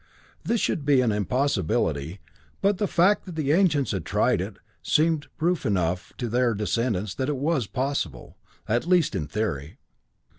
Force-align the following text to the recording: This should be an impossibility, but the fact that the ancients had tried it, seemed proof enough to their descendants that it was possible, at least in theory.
This 0.43 0.59
should 0.59 0.83
be 0.83 1.01
an 1.01 1.11
impossibility, 1.11 2.21
but 2.59 2.79
the 2.79 2.87
fact 2.87 3.25
that 3.27 3.35
the 3.35 3.51
ancients 3.51 3.91
had 3.91 4.03
tried 4.03 4.41
it, 4.41 4.57
seemed 4.81 5.27
proof 5.37 5.63
enough 5.63 6.11
to 6.17 6.27
their 6.27 6.55
descendants 6.55 7.13
that 7.13 7.29
it 7.29 7.37
was 7.37 7.67
possible, 7.67 8.35
at 8.67 8.87
least 8.87 9.13
in 9.13 9.27
theory. 9.27 9.77